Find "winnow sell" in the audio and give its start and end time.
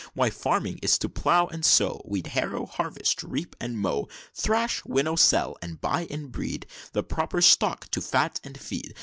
4.83-5.57